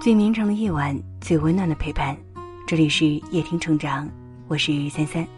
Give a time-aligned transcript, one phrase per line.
[0.00, 2.16] 最绵长的夜晚，最温暖的陪伴。
[2.66, 4.08] 这里是夜听成长，
[4.48, 5.28] 我是三三。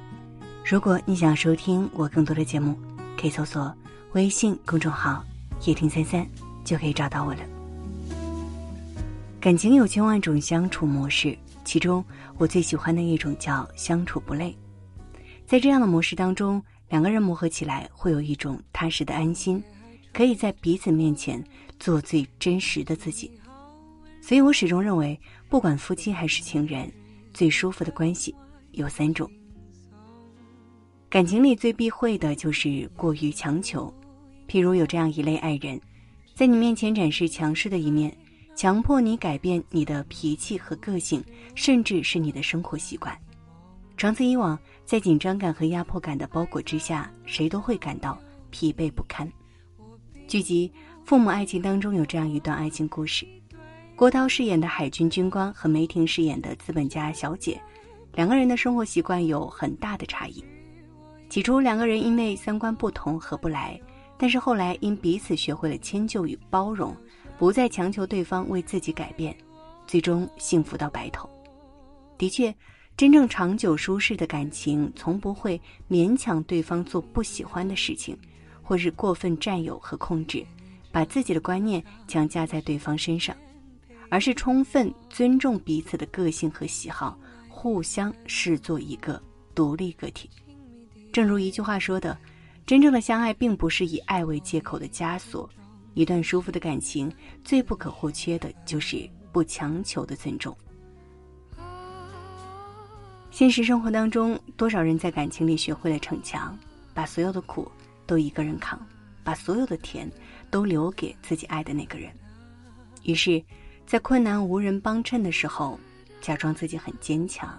[0.64, 2.78] 如果你想收听我更多的节目，
[3.20, 3.74] 可以搜索
[4.12, 5.24] 微信公众号
[5.66, 6.24] “夜听三三”，
[6.62, 7.40] 就可以找到我了。
[9.40, 12.04] 感情有千万种相处模式，其中
[12.38, 14.56] 我最喜欢的一种叫相处不累。
[15.44, 19.60] 在这样的模式当中，两个人磨合起来会有一种踏实的安心，
[20.12, 21.42] 可以在彼此面前
[21.80, 23.28] 做最真实的自己。
[24.22, 25.18] 所以我始终认为，
[25.48, 26.90] 不管夫妻还是情人，
[27.34, 28.32] 最舒服的关系
[28.70, 29.28] 有三种。
[31.10, 33.92] 感情里最避讳的就是过于强求，
[34.46, 35.78] 譬如有这样一类爱人，
[36.36, 38.16] 在你面前展示强势的一面，
[38.54, 41.22] 强迫你改变你的脾气和个性，
[41.56, 43.18] 甚至是你的生活习惯。
[43.96, 48.16] 长此以往，在紧张感和压迫感的包裹之下，谁都会感到
[48.50, 49.30] 疲惫不堪。
[50.28, 50.68] 剧集
[51.04, 53.26] 《父母爱情》当中有这样一段爱情故事。
[54.02, 57.62] 郭涛饰演的海军军官和梅婷饰演的资本家小姐，
[58.14, 60.44] 两个人的生活习惯有很大的差异。
[61.28, 63.80] 起初，两个人因为三观不同合不来，
[64.18, 66.96] 但是后来因彼此学会了迁就与包容，
[67.38, 69.32] 不再强求对方为自己改变，
[69.86, 71.30] 最终幸福到白头。
[72.18, 72.52] 的确，
[72.96, 78.18] 真正长久舒适的感情，从不会勉强对方做不喜欢的事情，
[78.64, 80.44] 或是过分占有和控制，
[80.90, 83.32] 把自己的观念强加在对方身上。
[84.12, 87.18] 而是充分尊重彼此的个性和喜好，
[87.48, 89.18] 互相视作一个
[89.54, 90.28] 独立个体。
[91.10, 92.18] 正如一句话说的
[92.66, 95.48] ：“真正的相爱并不是以爱为借口的枷锁。”
[95.96, 97.10] 一段舒服的感情，
[97.42, 100.54] 最不可或缺的就是不强求的尊重。
[103.30, 106.54] 现实生活当中，多少人在感情里学会了逞强，
[106.92, 107.66] 把所有的苦
[108.06, 108.78] 都一个人扛，
[109.24, 110.06] 把所有的甜
[110.50, 112.12] 都留给自己爱的那个人，
[113.04, 113.42] 于是。
[113.86, 115.78] 在困难无人帮衬的时候，
[116.20, 117.50] 假装自己很坚强；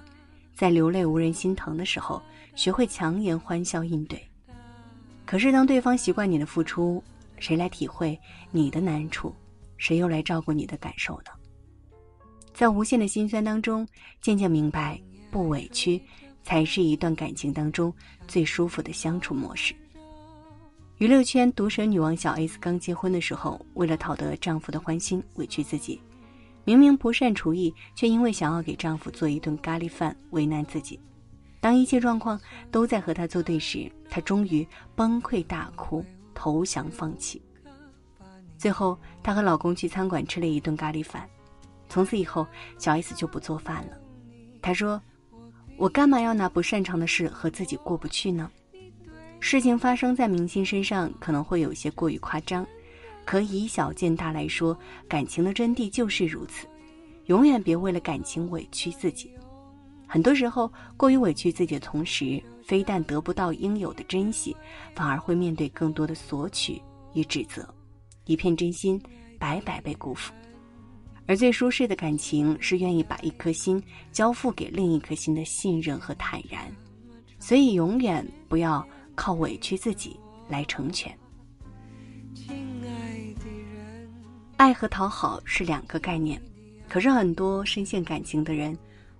[0.55, 2.21] 在流泪无人心疼的时候，
[2.55, 4.21] 学会强颜欢笑应对。
[5.25, 7.03] 可是，当对方习惯你的付出，
[7.39, 8.19] 谁来体会
[8.51, 9.33] 你的难处？
[9.77, 11.31] 谁又来照顾你的感受呢？
[12.53, 13.87] 在无限的心酸当中，
[14.21, 16.01] 渐渐明白，不委屈，
[16.43, 17.93] 才是一段感情当中
[18.27, 19.75] 最舒服的相处模式。
[20.97, 25.99] 娱乐圈毒舌女王小 S 刚结婚的时候，为了讨得丈夫的欢心，委屈自己。
[26.65, 30.99] 明明不善厨艺，却因为想要给丈夫做一顿咖喱饭为难自己。
[31.59, 32.39] 当一切状况
[32.71, 37.41] 都在和她作对时，她终于崩溃大哭，投降放弃。
[38.57, 41.27] 最后，她和老公去餐馆吃了一顿咖喱饭。
[41.89, 42.47] 从此以后，
[42.77, 43.97] 小 S 就不做饭了。
[44.61, 45.01] 她说
[45.77, 48.49] ：“我干嘛要拿不擅长的事和自己过不去呢？”
[49.39, 52.65] 事情发生在明星身上，可能会有些过于夸张。
[53.25, 56.67] 可以小见大来说，感情的真谛就是如此。
[57.27, 59.31] 永远别为了感情委屈自己。
[60.05, 64.55] 很多时候，过于委屈自己的同时，非但得不到应有的珍惜，
[64.93, 66.81] 反而会面对更多的索取
[67.13, 67.67] 与指责，
[68.25, 69.01] 一片真心
[69.39, 70.33] 白白被辜负。
[71.25, 76.69] 而最舒适的感情，是愿意把一颗心交付给另一颗心的信任和坦然。
[77.39, 78.85] 所以，永远不要
[79.15, 80.19] 靠委屈自己
[80.49, 81.17] 来成全。
[84.63, 86.41] 爱和讨好是两个概念，
[86.87, 88.77] 可是很多深陷感情的人，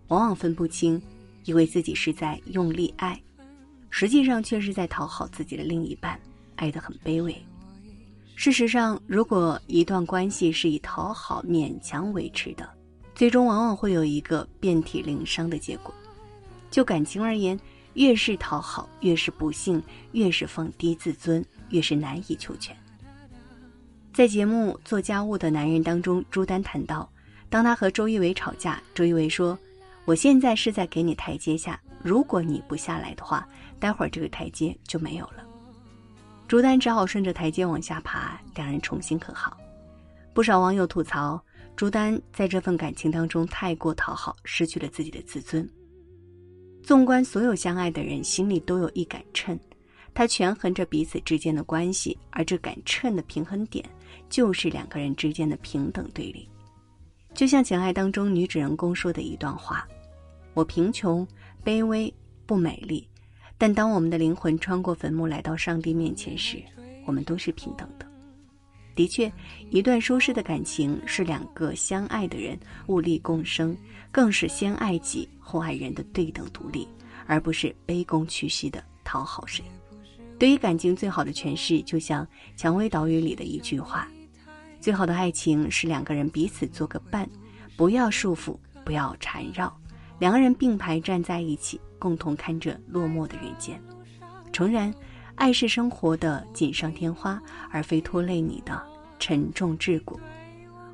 [0.08, 1.02] 往往分不清，
[1.44, 3.22] 以为自己是在用力爱，
[3.90, 6.18] 实际上却是在讨好自己的另一半，
[6.56, 7.36] 爱得很卑微。
[8.38, 12.70] 事实上，如果一段关系是以讨好勉强维持的，
[13.14, 15.94] 最终往往会有一个遍体鳞伤的结果。
[16.72, 17.60] 就感情而言，
[17.96, 19.84] 越是讨好，越是不幸，
[20.14, 22.74] 越是放低自尊，越是难以求全。
[24.14, 27.10] 在节目《做家务的男人》当中，朱丹谈到，
[27.50, 29.58] 当他和周一围吵架，周一围说
[30.06, 33.48] ：“我现在是在给你台阶下，如果你不下来的话，
[33.80, 35.44] 待会儿这个台阶就没有了。”
[36.48, 39.58] 朱丹只好顺着台阶往下爬，两人重新和好。
[40.32, 41.44] 不少网友吐槽，
[41.76, 45.68] 朱丹在这份感情当中太过讨好，失去了自己的自尊。
[46.84, 49.60] 纵观所有相爱的人，心里都有一杆秤。
[50.14, 53.84] 他权衡着彼此之间的关系，而这杆秤的平衡点，
[54.30, 56.48] 就是两个人之间的平等对立。
[57.34, 59.88] 就像《简爱》当中女主人公说的一段话
[60.54, 61.28] ：“我贫穷、
[61.66, 62.14] 卑微、
[62.46, 63.08] 不美丽，
[63.58, 66.62] 但当我们的灵魂穿过坟墓来到上帝面前时，
[67.06, 68.06] 我们都是平等的。”
[68.96, 69.34] 的确，
[69.72, 72.56] 一段舒适的感情是两个相爱的人
[72.86, 73.76] 互利共生，
[74.12, 76.88] 更是先爱己后爱人的对等独立，
[77.26, 79.64] 而不是卑躬屈膝的讨好谁。
[80.44, 82.26] 对于感情最好的诠释，就像
[82.58, 84.06] 《蔷薇岛屿》里的一句话
[84.82, 87.26] ：“最好的爱情是两个人彼此做个伴，
[87.78, 89.74] 不要束缚，不要缠绕，
[90.20, 93.82] 两个人并排站在一起，共同看着落寞的人间。
[94.52, 94.94] 诚然，
[95.36, 97.42] 爱是生活的锦上添花，
[97.72, 98.86] 而非拖累你的
[99.20, 100.20] 沉重桎梏。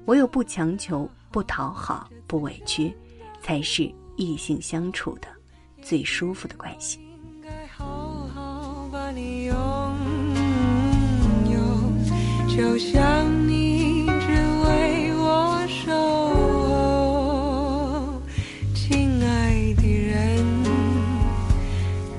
[0.06, 2.96] 唯有不强求、不讨好、不委屈，
[3.42, 5.28] 才是异性相处的
[5.82, 7.00] 最舒服的关系。
[12.60, 14.34] 就像你只
[14.66, 15.96] 为我守
[16.76, 18.22] 候，
[18.76, 20.44] 亲爱的人，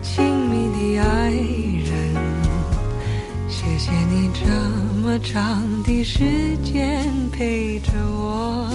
[0.02, 1.92] 亲密的爱人，
[3.50, 4.46] 谢谢你这
[5.02, 8.66] 么长的时间陪着我，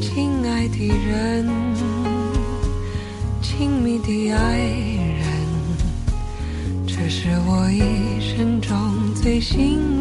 [0.00, 1.48] 亲爱的人，
[3.40, 5.22] 亲密的爱人，
[6.88, 9.91] 这是我一生中最幸。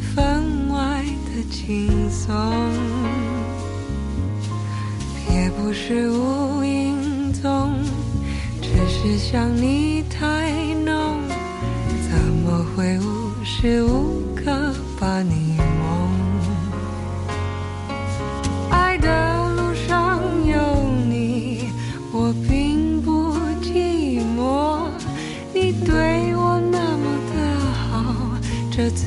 [0.00, 2.32] 分外的轻松，
[5.30, 7.74] 也不是无影踪，
[8.60, 10.52] 只是想你太
[10.84, 11.20] 浓，
[12.08, 15.56] 怎么会无时无刻把你？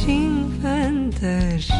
[0.00, 1.79] 最